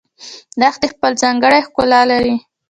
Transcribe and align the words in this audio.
دښتې 0.61 0.87
خپل 0.93 1.11
ځانګړی 1.21 1.59
ښکلا 1.67 2.01
لري 2.11 2.35